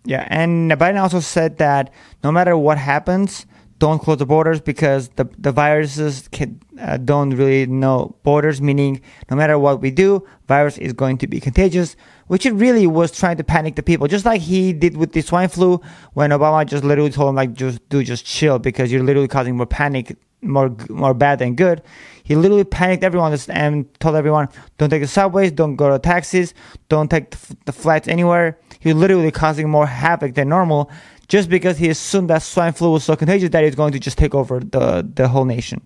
Yeah, 0.05 0.25
and 0.29 0.71
Biden 0.71 1.01
also 1.01 1.19
said 1.19 1.57
that 1.57 1.91
no 2.23 2.31
matter 2.31 2.57
what 2.57 2.77
happens, 2.77 3.45
don't 3.79 3.99
close 3.99 4.17
the 4.17 4.25
borders 4.25 4.59
because 4.59 5.09
the 5.09 5.29
the 5.37 5.51
viruses 5.51 6.27
can, 6.31 6.59
uh, 6.81 6.97
don't 6.97 7.31
really 7.31 7.65
know 7.67 8.15
borders. 8.23 8.61
Meaning, 8.61 9.01
no 9.29 9.37
matter 9.37 9.59
what 9.59 9.81
we 9.81 9.91
do, 9.91 10.25
virus 10.47 10.77
is 10.77 10.93
going 10.93 11.17
to 11.19 11.27
be 11.27 11.39
contagious. 11.39 11.95
Which 12.27 12.45
it 12.45 12.51
really 12.53 12.87
was 12.87 13.17
trying 13.17 13.37
to 13.37 13.43
panic 13.43 13.75
the 13.75 13.83
people, 13.83 14.07
just 14.07 14.25
like 14.25 14.41
he 14.41 14.73
did 14.73 14.97
with 14.97 15.13
the 15.13 15.21
swine 15.21 15.47
flu 15.47 15.79
when 16.13 16.31
Obama 16.31 16.65
just 16.65 16.83
literally 16.83 17.09
told 17.09 17.29
him 17.29 17.35
like, 17.35 17.53
just 17.53 17.87
do 17.87 18.03
just 18.03 18.25
chill 18.25 18.59
because 18.59 18.91
you're 18.91 19.03
literally 19.03 19.29
causing 19.29 19.55
more 19.55 19.65
panic, 19.65 20.17
more 20.41 20.75
more 20.89 21.13
bad 21.13 21.39
than 21.39 21.55
good. 21.55 21.81
He 22.23 22.35
literally 22.35 22.65
panicked 22.65 23.05
everyone 23.05 23.37
and 23.47 23.99
told 24.01 24.17
everyone, 24.17 24.49
don't 24.77 24.89
take 24.89 25.01
the 25.01 25.07
subways, 25.07 25.53
don't 25.53 25.77
go 25.77 25.89
to 25.89 25.99
taxis, 25.99 26.53
don't 26.89 27.09
take 27.09 27.31
the, 27.31 27.55
the 27.63 27.71
flights 27.71 28.09
anywhere. 28.09 28.59
He 28.81 28.89
was 28.89 28.97
literally 28.97 29.31
causing 29.31 29.69
more 29.69 29.87
havoc 29.87 30.35
than 30.35 30.49
normal 30.49 30.91
just 31.27 31.49
because 31.49 31.77
he 31.77 31.89
assumed 31.89 32.29
that 32.29 32.41
swine 32.41 32.73
flu 32.73 32.91
was 32.91 33.03
so 33.03 33.15
contagious 33.15 33.49
that 33.49 33.63
it's 33.63 33.75
going 33.75 33.91
to 33.93 33.99
just 33.99 34.17
take 34.17 34.33
over 34.33 34.59
the, 34.59 35.07
the 35.13 35.27
whole 35.27 35.45
nation. 35.45 35.81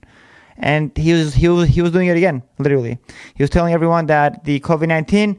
And 0.58 0.96
he 0.96 1.14
was, 1.14 1.34
he 1.34 1.48
was, 1.48 1.70
he 1.70 1.82
was 1.82 1.92
doing 1.92 2.08
it 2.08 2.18
again, 2.18 2.44
literally. 2.60 3.00
He 3.36 3.42
was 3.42 3.50
telling 3.50 3.74
everyone 3.74 4.06
that 4.08 4.44
the 4.44 4.60
COVID-19 4.60 5.38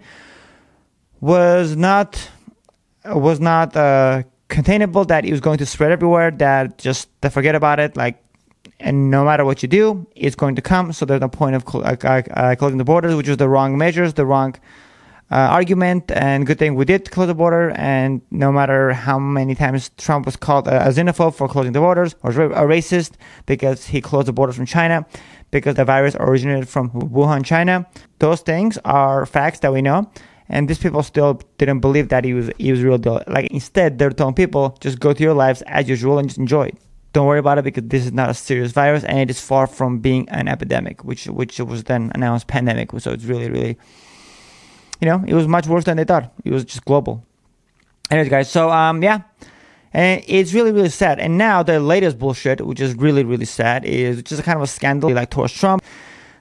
was 1.21 1.77
not, 1.77 2.31
was 3.05 3.39
not, 3.39 3.77
uh, 3.77 4.25
containable, 4.49 5.05
that 5.07 5.25
it 5.25 5.31
was 5.31 5.41
going 5.41 5.59
to 5.59 5.67
spread 5.67 5.91
everywhere, 5.91 6.31
that 6.31 6.79
just 6.79 7.09
to 7.23 7.31
forget 7.31 7.55
about 7.55 7.81
it, 7.81 7.97
like, 7.97 8.23
and 8.81 9.11
no 9.11 9.25
matter 9.25 9.45
what 9.45 9.63
you 9.63 9.69
do, 9.69 10.07
it's 10.15 10.35
going 10.35 10.57
to 10.57 10.63
come. 10.63 10.93
So 10.93 11.07
there's 11.07 11.21
no 11.21 11.29
point 11.29 11.55
of 11.57 11.65
uh, 11.75 11.97
uh, 12.05 12.55
closing 12.57 12.79
the 12.79 12.85
borders, 12.85 13.15
which 13.15 13.29
is 13.29 13.37
the 13.37 13.49
wrong 13.49 13.79
measures, 13.79 14.15
the 14.15 14.27
wrong 14.27 14.57
Uh, 15.33 15.49
argument 15.51 16.13
and 16.13 16.47
good 16.47 16.59
thing 16.59 16.75
we 16.75 16.85
did 16.85 17.11
close 17.11 17.27
the 17.27 17.35
border. 17.35 17.71
And 17.71 18.21
no 18.31 18.53
matter 18.53 18.93
how 18.93 19.19
many 19.19 19.55
times 19.55 19.91
Trump 19.97 20.27
was 20.27 20.37
called 20.37 20.69
a, 20.69 20.91
xenophobe 20.91 21.35
for 21.35 21.49
closing 21.49 21.73
the 21.73 21.81
borders 21.81 22.15
or 22.23 22.33
a 22.33 22.67
racist 22.67 23.13
because 23.47 23.87
he 23.87 24.03
closed 24.03 24.29
the 24.29 24.35
borders 24.35 24.57
from 24.57 24.67
China 24.67 25.07
because 25.51 25.77
the 25.77 25.87
virus 25.87 26.15
originated 26.21 26.69
from 26.69 26.91
Wuhan, 26.91 27.47
China. 27.47 27.87
Those 28.19 28.43
things 28.43 28.77
are 28.85 29.25
facts 29.25 29.61
that 29.61 29.73
we 29.73 29.81
know. 29.81 30.11
And 30.51 30.69
these 30.69 30.79
people 30.79 31.03
still 31.03 31.41
didn't 31.57 31.81
believe 31.81 32.11
that 32.11 32.27
he 32.27 32.35
was 32.35 32.51
he 32.59 32.71
was 32.71 32.83
real 32.83 32.99
deal. 32.99 33.23
Like 33.27 33.51
instead, 33.53 33.99
they're 33.99 34.11
telling 34.11 34.35
people 34.35 34.77
just 34.81 35.01
go 35.01 35.15
to 35.15 35.23
your 35.23 35.33
lives 35.33 35.63
as 35.63 35.89
usual 35.89 36.19
and 36.19 36.29
just 36.29 36.39
enjoy 36.39 36.65
it. 36.65 36.77
Don't 37.15 37.27
worry 37.27 37.39
about 37.39 37.57
it 37.57 37.65
because 37.65 37.85
this 37.87 38.05
is 38.05 38.13
not 38.13 38.29
a 38.29 38.35
serious 38.35 38.73
virus 38.73 39.03
and 39.03 39.19
it 39.19 39.31
is 39.31 39.41
far 39.41 39.67
from 39.67 40.01
being 40.01 40.29
an 40.29 40.47
epidemic, 40.47 41.05
which 41.05 41.25
which 41.25 41.59
was 41.59 41.85
then 41.85 42.13
announced 42.15 42.49
pandemic. 42.49 42.91
So 43.01 43.13
it's 43.13 43.25
really 43.25 43.49
really 43.49 43.79
you 45.03 45.09
know, 45.09 45.25
it 45.27 45.35
was 45.35 45.49
much 45.49 45.67
worse 45.67 45.85
than 45.85 45.97
they 45.97 46.05
thought. 46.05 46.33
It 46.45 46.53
was 46.53 46.65
just 46.65 46.85
global. 46.85 47.27
Anyways, 48.09 48.31
guys, 48.31 48.51
so 48.51 48.71
um, 48.71 49.03
yeah, 49.03 49.23
and 49.93 50.23
it's 50.29 50.55
really 50.55 50.71
really 50.71 50.91
sad. 50.91 51.19
And 51.19 51.37
now 51.37 51.65
the 51.65 51.81
latest 51.81 52.21
bullshit, 52.21 52.65
which 52.65 52.81
is 52.81 52.95
really 52.95 53.25
really 53.25 53.45
sad, 53.45 53.85
is 53.85 54.23
just 54.23 54.45
kind 54.45 54.57
of 54.57 54.63
a 54.63 54.67
scandal 54.69 55.11
like 55.11 55.31
towards 55.31 55.53
Trump. 55.53 55.83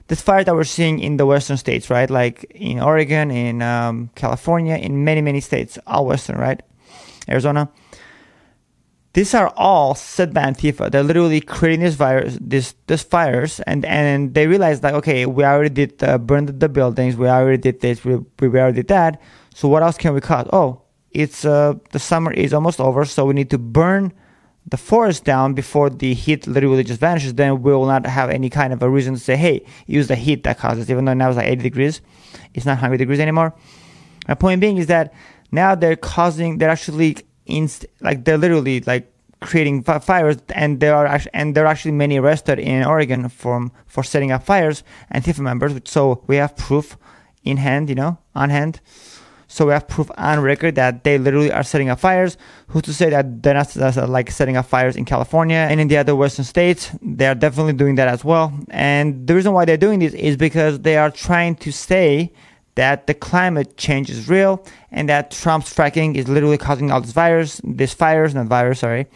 This 0.06 0.22
fire 0.22 0.44
that 0.44 0.54
we're 0.54 0.64
seeing 0.64 1.00
in 1.00 1.16
the 1.16 1.26
western 1.26 1.56
states, 1.56 1.90
right? 1.90 2.08
Like 2.08 2.44
in 2.54 2.78
Oregon, 2.78 3.30
in 3.32 3.62
um, 3.62 4.10
California, 4.14 4.76
in 4.76 5.02
many 5.02 5.22
many 5.22 5.40
states, 5.40 5.76
all 5.86 6.06
western, 6.06 6.36
right? 6.36 6.62
Arizona 7.28 7.68
these 9.14 9.34
are 9.34 9.52
all 9.56 9.94
set 9.94 10.32
by 10.32 10.42
Antifa. 10.42 10.90
They're 10.90 11.02
literally 11.02 11.40
creating 11.40 11.80
this 11.80 11.94
virus, 11.94 12.38
this 12.40 12.74
this 12.86 13.02
fires, 13.02 13.60
and 13.60 13.84
and 13.84 14.32
they 14.34 14.46
realize 14.46 14.82
like, 14.82 14.94
okay, 14.94 15.26
we 15.26 15.44
already 15.44 15.68
did 15.68 16.02
uh, 16.02 16.18
burn 16.18 16.46
the, 16.46 16.52
the, 16.52 16.68
buildings, 16.68 17.16
we 17.16 17.28
already 17.28 17.58
did 17.58 17.80
this, 17.80 18.04
we, 18.04 18.16
we 18.40 18.48
already 18.58 18.76
did 18.76 18.88
that. 18.88 19.20
So 19.54 19.68
what 19.68 19.82
else 19.82 19.98
can 19.98 20.14
we 20.14 20.20
cut? 20.20 20.48
Oh, 20.52 20.82
it's 21.10 21.44
uh, 21.44 21.74
the 21.90 21.98
summer 21.98 22.32
is 22.32 22.54
almost 22.54 22.80
over, 22.80 23.04
so 23.04 23.26
we 23.26 23.34
need 23.34 23.50
to 23.50 23.58
burn 23.58 24.12
the 24.66 24.78
forest 24.78 25.24
down 25.24 25.52
before 25.52 25.90
the 25.90 26.14
heat 26.14 26.46
literally 26.46 26.84
just 26.84 27.00
vanishes. 27.00 27.34
Then 27.34 27.60
we 27.60 27.72
will 27.72 27.86
not 27.86 28.06
have 28.06 28.30
any 28.30 28.48
kind 28.48 28.72
of 28.72 28.82
a 28.82 28.88
reason 28.88 29.14
to 29.14 29.20
say, 29.20 29.36
hey, 29.36 29.66
use 29.86 30.08
the 30.08 30.16
heat 30.16 30.44
that 30.44 30.58
causes. 30.58 30.90
Even 30.90 31.04
though 31.04 31.12
now 31.14 31.28
it's 31.28 31.36
like 31.36 31.48
80 31.48 31.62
degrees, 31.62 32.00
it's 32.54 32.64
not 32.64 32.74
100 32.74 32.96
degrees 32.96 33.20
anymore. 33.20 33.54
My 34.26 34.34
point 34.34 34.60
being 34.60 34.78
is 34.78 34.86
that 34.86 35.12
now 35.50 35.74
they're 35.74 35.96
causing, 35.96 36.58
they're 36.58 36.70
actually 36.70 37.16
inst- 37.52 37.86
like 38.00 38.24
they're 38.24 38.38
literally 38.38 38.80
like 38.80 39.12
creating 39.40 39.82
fires 39.82 40.36
and 40.54 40.78
there 40.80 40.94
are 40.94 41.06
actually, 41.06 41.34
and 41.34 41.54
there 41.54 41.64
are 41.64 41.72
actually 41.74 41.92
many 41.92 42.18
arrested 42.18 42.58
in 42.58 42.84
Oregon 42.84 43.28
from 43.28 43.72
for 43.86 44.02
setting 44.02 44.30
up 44.30 44.44
fires 44.44 44.84
Antifa 45.12 45.40
members 45.40 45.72
so 45.84 46.22
we 46.28 46.36
have 46.36 46.56
proof 46.56 46.96
in 47.42 47.56
hand 47.56 47.88
you 47.88 47.94
know 47.94 48.18
on 48.34 48.50
hand. 48.50 48.80
So 49.52 49.66
we 49.66 49.72
have 49.74 49.86
proof 49.86 50.10
on 50.16 50.40
record 50.40 50.76
that 50.76 51.04
they 51.04 51.18
literally 51.18 51.52
are 51.52 51.62
setting 51.62 51.90
up 51.90 52.00
fires. 52.00 52.38
Who's 52.68 52.84
to 52.84 52.94
say 52.94 53.10
that 53.10 53.42
they're 53.42 53.52
not 53.52 54.08
like 54.08 54.30
setting 54.30 54.56
up 54.56 54.64
fires 54.64 54.96
in 54.96 55.04
California 55.04 55.66
and 55.68 55.78
in 55.78 55.88
the 55.88 55.98
other 55.98 56.16
western 56.16 56.46
states? 56.46 56.90
They 57.02 57.26
are 57.26 57.34
definitely 57.34 57.74
doing 57.74 57.96
that 57.96 58.08
as 58.08 58.24
well. 58.24 58.50
And 58.70 59.26
the 59.26 59.34
reason 59.34 59.52
why 59.52 59.66
they're 59.66 59.76
doing 59.76 59.98
this 59.98 60.14
is 60.14 60.38
because 60.38 60.80
they 60.80 60.96
are 60.96 61.10
trying 61.10 61.56
to 61.56 61.70
say 61.70 62.32
that 62.74 63.06
the 63.06 63.14
climate 63.14 63.76
change 63.76 64.10
is 64.10 64.28
real 64.28 64.64
and 64.90 65.08
that 65.08 65.30
Trump's 65.30 65.72
fracking 65.72 66.14
is 66.14 66.28
literally 66.28 66.58
causing 66.58 66.90
all 66.90 67.00
this 67.00 67.12
virus, 67.12 67.60
this 67.64 67.92
fires, 67.92 68.34
not 68.34 68.46
virus, 68.46 68.80
sorry, 68.80 69.06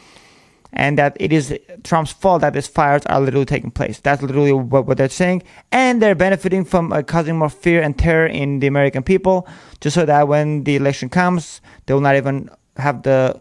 and 0.73 0.99
that 0.99 1.17
it 1.19 1.33
is 1.33 1.59
Trump's 1.85 2.13
fault 2.13 2.43
that 2.43 2.53
these 2.53 2.67
fires 2.67 3.03
are 3.07 3.21
literally 3.21 3.47
taking 3.47 3.71
place. 3.71 3.99
That's 4.01 4.23
literally 4.23 4.53
what, 4.53 4.87
what 4.87 4.99
they're 4.99 5.09
saying, 5.09 5.43
and 5.73 6.03
they're 6.03 6.15
benefiting 6.15 6.65
from 6.65 6.93
uh, 6.93 7.03
causing 7.03 7.39
more 7.39 7.49
fear 7.49 7.81
and 7.83 7.99
terror 7.99 8.27
in 8.27 8.61
the 8.61 8.67
American 8.67 9.03
people, 9.03 9.49
just 9.81 9.95
so 9.95 10.05
that 10.05 10.29
when 10.29 10.65
the 10.65 10.77
election 10.77 11.09
comes, 11.09 11.61
they 11.87 11.95
will 11.95 12.03
not 12.03 12.17
even 12.17 12.51
have 12.77 13.03
the 13.03 13.41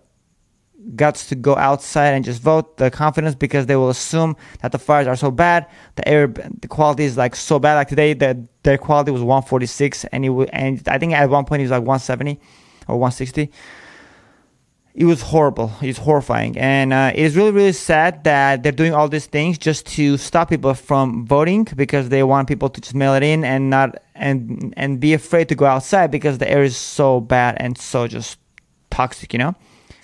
guts 0.96 1.28
to 1.30 1.36
go 1.36 1.56
outside 1.56 2.10
and 2.10 2.24
just 2.24 2.42
vote 2.42 2.78
the 2.78 2.92
confidence 2.92 3.36
because 3.36 3.66
they 3.66 3.76
will 3.76 3.90
assume 3.90 4.36
that 4.62 4.72
the 4.72 4.78
fires 4.80 5.08
are 5.08 5.16
so 5.16 5.32
bad 5.32 5.66
the 5.96 6.08
air 6.08 6.28
the 6.28 6.68
quality 6.68 7.04
is 7.04 7.18
like 7.18 7.36
so 7.36 7.60
bad. 7.60 7.76
Like 7.76 7.88
today 7.88 8.14
the 8.14 8.46
their 8.64 8.78
quality 8.78 9.12
was 9.12 9.22
146 9.22 10.06
and 10.06 10.26
it 10.26 10.30
w- 10.30 10.50
and 10.52 10.82
I 10.88 10.98
think 10.98 11.14
at 11.14 11.30
one 11.30 11.46
point 11.46 11.62
it 11.62 11.66
was 11.66 11.72
like 11.72 11.82
170 11.82 12.40
or 12.88 12.98
160 12.98 13.52
it 14.98 15.04
was 15.04 15.22
horrible. 15.22 15.74
It's 15.82 16.00
horrifying. 16.00 16.58
And 16.58 16.94
uh, 16.94 17.12
it 17.14 17.20
is 17.20 17.36
really 17.36 17.52
really 17.52 17.74
sad 17.74 18.24
that 18.24 18.64
they're 18.64 18.72
doing 18.72 18.94
all 18.94 19.10
these 19.10 19.26
things 19.26 19.58
just 19.58 19.86
to 19.88 20.18
stop 20.18 20.50
people 20.50 20.74
from 20.74 21.26
voting 21.26 21.68
because 21.76 22.10
they 22.10 22.24
want 22.24 22.48
people 22.48 22.70
to 22.70 22.80
just 22.80 22.96
mail 22.96 23.14
it 23.14 23.24
in 23.24 23.44
and 23.44 23.70
not 23.70 24.02
and 24.16 24.74
and 24.78 25.00
be 25.00 25.14
afraid 25.14 25.50
to 25.50 25.56
go 25.56 25.66
outside 25.66 26.12
because 26.12 26.38
the 26.38 26.50
air 26.50 26.64
is 26.64 26.78
so 26.78 27.20
bad 27.20 27.58
and 27.60 27.78
so 27.78 28.08
just 28.08 28.40
toxic 28.90 29.34
you 29.34 29.40
know 29.40 29.54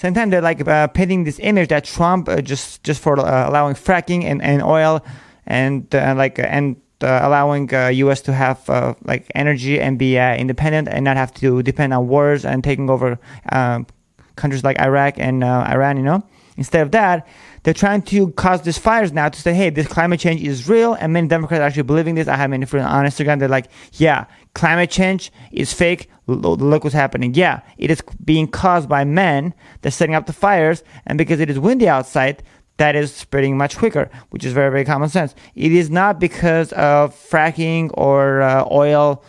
sometimes 0.01 0.31
they're 0.31 0.41
like 0.41 0.67
uh, 0.67 0.87
painting 0.87 1.23
this 1.23 1.39
image 1.39 1.69
that 1.69 1.85
Trump 1.85 2.27
uh, 2.27 2.41
just 2.41 2.83
just 2.83 3.01
for 3.01 3.19
uh, 3.19 3.49
allowing 3.49 3.75
fracking 3.75 4.23
and, 4.23 4.41
and 4.41 4.63
oil 4.63 5.05
and 5.45 5.93
uh, 5.93 6.15
like 6.17 6.39
uh, 6.39 6.43
and 6.43 6.75
uh, 7.01 7.19
allowing 7.23 7.69
U.S. 7.71 8.21
to 8.21 8.33
have 8.33 8.67
like 9.05 9.31
energy 9.35 9.79
and 9.79 9.97
be 9.97 10.17
independent 10.17 10.87
and 10.87 11.03
not 11.05 11.17
have 11.17 11.33
to 11.35 11.63
depend 11.63 11.93
on 11.93 12.07
wars 12.07 12.45
and 12.45 12.63
taking 12.63 12.89
over 12.89 13.19
um, 13.51 13.87
countries 14.35 14.63
like 14.63 14.79
Iraq 14.79 15.15
and 15.17 15.43
Iran. 15.43 15.97
You 15.97 16.03
know, 16.03 16.23
instead 16.57 16.81
of 16.81 16.91
that, 16.91 17.27
they're 17.63 17.73
trying 17.73 18.03
to 18.03 18.31
cause 18.31 18.61
these 18.61 18.77
fires 18.77 19.11
now 19.11 19.29
to 19.29 19.39
say, 19.39 19.53
hey, 19.53 19.71
this 19.71 19.87
climate 19.87 20.19
change 20.19 20.43
is 20.43 20.69
real, 20.69 20.93
and 20.93 21.13
many 21.13 21.27
Democrats 21.27 21.61
are 21.61 21.65
actually 21.65 21.83
believing 21.83 22.15
this. 22.15 22.27
I 22.27 22.35
have 22.35 22.51
many 22.51 22.65
friends 22.65 22.87
on 22.87 23.05
Instagram. 23.05 23.39
They're 23.39 23.49
like, 23.49 23.69
yeah, 23.93 24.25
climate 24.53 24.89
change 24.89 25.31
is 25.51 25.73
fake. 25.73 26.09
Look 26.27 26.83
what's 26.83 26.93
happening. 26.93 27.33
Yeah, 27.33 27.61
it 27.77 27.91
is 27.91 28.01
being 28.23 28.47
caused 28.47 28.87
by 28.87 29.03
men. 29.03 29.53
They're 29.81 29.91
setting 29.91 30.15
up 30.15 30.25
the 30.25 30.33
fires, 30.33 30.83
and 31.05 31.17
because 31.17 31.39
it 31.39 31.49
is 31.49 31.59
windy 31.59 31.89
outside, 31.89 32.43
that 32.77 32.95
is 32.95 33.13
spreading 33.13 33.57
much 33.57 33.77
quicker, 33.77 34.09
which 34.29 34.43
is 34.43 34.53
very, 34.53 34.71
very 34.71 34.85
common 34.85 35.09
sense. 35.09 35.35
It 35.55 35.71
is 35.71 35.89
not 35.89 36.19
because 36.19 36.71
of 36.73 37.13
fracking 37.13 37.91
or 37.93 38.41
uh, 38.41 38.65
oil 38.71 39.23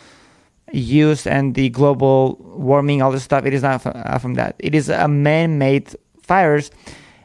use 0.72 1.26
and 1.26 1.54
the 1.54 1.68
global 1.68 2.36
warming, 2.40 3.02
all 3.02 3.12
this 3.12 3.24
stuff. 3.24 3.44
It 3.44 3.52
is 3.52 3.62
not 3.62 3.82
from, 3.82 3.92
uh, 3.94 4.18
from 4.18 4.34
that. 4.34 4.56
It 4.58 4.74
is 4.74 4.88
a 4.88 5.06
man-made 5.06 5.94
fires 6.22 6.70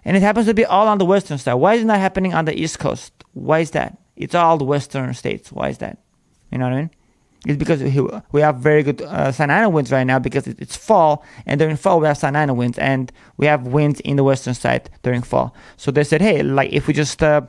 and 0.04 0.18
it 0.18 0.24
happens 0.24 0.48
to 0.48 0.54
be 0.54 0.66
all 0.66 0.88
on 0.88 0.98
the 0.98 1.06
western 1.06 1.38
side. 1.38 1.56
Why 1.56 1.76
is 1.76 1.82
it 1.82 1.86
not 1.86 2.00
happening 2.00 2.34
on 2.34 2.46
the 2.46 2.60
east 2.60 2.80
coast? 2.80 3.14
Why 3.34 3.60
is 3.60 3.72
that? 3.72 3.98
It's 4.16 4.36
all 4.36 4.58
the 4.58 4.66
western 4.66 5.14
states. 5.14 5.52
Why 5.52 5.70
is 5.70 5.78
that? 5.80 6.00
You 6.52 6.58
know 6.58 6.66
what 6.66 6.74
I 6.74 6.78
mean? 6.78 6.92
It's 7.46 7.58
because 7.58 7.82
we 8.32 8.42
have 8.42 8.58
very 8.58 8.84
good 8.84 9.02
uh, 9.02 9.32
Santa 9.32 9.54
Ana 9.54 9.70
winds 9.70 9.92
right 9.92 10.04
now 10.04 10.20
because 10.20 10.48
it's 10.48 10.76
fall, 10.76 11.24
and 11.46 11.60
during 11.60 11.78
fall 11.78 12.00
we 12.00 12.08
have 12.08 12.18
Santa 12.18 12.40
Ana 12.40 12.54
winds, 12.54 12.78
and 12.78 13.12
we 13.38 13.46
have 13.46 13.68
winds 13.68 14.00
in 14.02 14.16
the 14.16 14.24
western 14.24 14.54
side 14.54 14.90
during 15.04 15.22
fall. 15.22 15.54
So 15.78 15.92
they 15.92 16.04
said, 16.04 16.22
hey, 16.22 16.42
like 16.44 16.74
if 16.74 16.88
we 16.88 16.94
just 16.94 17.22
uh, 17.22 17.42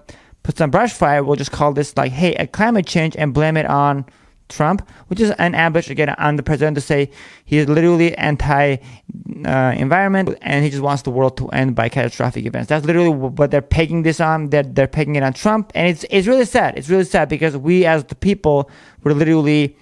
put 0.42 0.59
some 0.59 0.71
brush 0.71 0.92
fire, 0.92 1.25
we'll 1.25 1.37
just 1.37 1.52
call 1.52 1.73
this 1.73 1.97
like, 1.97 2.12
hey, 2.12 2.35
a 2.35 2.47
climate 2.47 2.87
change, 2.87 3.16
and 3.16 3.33
blame 3.33 3.57
it 3.57 3.66
on 3.66 4.04
Trump, 4.49 4.88
which 5.09 5.21
is 5.21 5.31
an 5.33 5.55
ambush 5.55 5.90
again 5.90 6.09
on 6.11 6.37
the 6.37 6.43
president 6.43 6.76
to 6.76 6.81
say 6.81 7.11
he 7.45 7.59
is 7.59 7.69
literally 7.69 8.17
anti-environment 8.17 10.28
uh, 10.28 10.35
and 10.40 10.64
he 10.64 10.71
just 10.71 10.83
wants 10.83 11.02
the 11.02 11.11
world 11.11 11.37
to 11.37 11.49
end 11.49 11.75
by 11.75 11.88
catastrophic 11.88 12.47
events. 12.47 12.69
That's 12.69 12.87
literally 12.87 13.11
what 13.11 13.50
they're 13.50 13.62
pegging 13.62 14.02
this 14.02 14.21
on. 14.21 14.50
They're 14.50 14.62
they're 14.62 14.87
pegging 14.87 15.17
it 15.17 15.23
on 15.23 15.33
Trump, 15.33 15.73
and 15.75 15.88
it's 15.88 16.05
it's 16.11 16.26
really 16.26 16.45
sad. 16.45 16.78
It's 16.78 16.88
really 16.88 17.05
sad 17.05 17.28
because 17.28 17.57
we 17.57 17.87
as 17.87 18.05
the 18.05 18.14
people 18.14 18.71
were 19.02 19.14
literally 19.14 19.76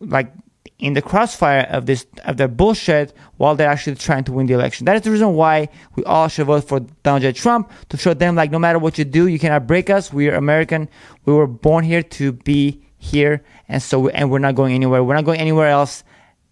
like 0.00 0.32
in 0.78 0.94
the 0.94 1.02
crossfire 1.02 1.66
of 1.70 1.86
this 1.86 2.06
of 2.24 2.36
their 2.36 2.48
bullshit 2.48 3.12
while 3.36 3.54
they're 3.54 3.70
actually 3.70 3.94
trying 3.94 4.24
to 4.24 4.32
win 4.32 4.46
the 4.46 4.54
election. 4.54 4.84
That 4.84 4.96
is 4.96 5.02
the 5.02 5.12
reason 5.12 5.34
why 5.34 5.68
we 5.94 6.04
all 6.04 6.28
should 6.28 6.46
vote 6.46 6.64
for 6.64 6.80
Donald 7.02 7.22
J. 7.22 7.32
Trump 7.32 7.70
to 7.88 7.96
show 7.96 8.14
them 8.14 8.34
like 8.34 8.50
no 8.50 8.58
matter 8.58 8.78
what 8.78 8.98
you 8.98 9.04
do, 9.04 9.28
you 9.28 9.38
cannot 9.38 9.66
break 9.66 9.90
us. 9.90 10.12
We 10.12 10.28
are 10.28 10.34
American. 10.34 10.88
We 11.24 11.32
were 11.32 11.46
born 11.46 11.84
here 11.84 12.02
to 12.02 12.32
be 12.32 12.82
here 13.02 13.42
and 13.68 13.82
so 13.82 14.08
and 14.08 14.30
we're 14.30 14.38
not 14.38 14.54
going 14.54 14.74
anywhere. 14.74 15.02
We're 15.02 15.16
not 15.16 15.24
going 15.24 15.40
anywhere 15.40 15.68
else 15.68 16.04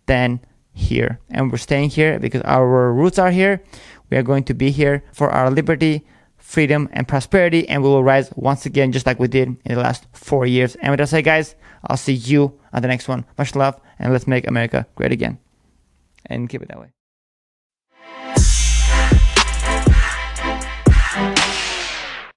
than 0.06 0.40
here. 0.72 1.20
And 1.30 1.50
we're 1.50 1.58
staying 1.58 1.90
here 1.90 2.18
because 2.18 2.42
our 2.42 2.92
roots 2.92 3.18
are 3.18 3.30
here. 3.30 3.62
We 4.10 4.16
are 4.16 4.24
going 4.24 4.44
to 4.44 4.54
be 4.54 4.72
here 4.72 5.04
for 5.12 5.30
our 5.30 5.50
liberty 5.50 6.04
freedom 6.36 6.88
and 6.92 7.06
prosperity 7.06 7.68
and 7.68 7.82
we 7.82 7.88
will 7.88 8.02
rise 8.02 8.32
once 8.34 8.66
again 8.66 8.90
just 8.90 9.06
like 9.06 9.20
we 9.20 9.28
did 9.28 9.48
in 9.64 9.74
the 9.74 9.80
last 9.80 10.06
four 10.12 10.44
years. 10.44 10.74
And 10.76 10.90
with 10.90 10.98
that 10.98 11.08
said 11.08 11.24
guys 11.24 11.54
i'll 11.84 11.96
see 11.96 12.14
you 12.14 12.58
on 12.72 12.82
the 12.82 12.88
next 12.88 13.06
one. 13.06 13.24
Much 13.38 13.54
love 13.54 13.80
and 14.00 14.12
let's 14.12 14.26
make 14.26 14.48
america 14.48 14.86
great 14.96 15.12
again. 15.12 15.38
And 16.26 16.48
keep 16.48 16.62
it 16.62 16.68
that 16.68 16.80
way 16.80 16.90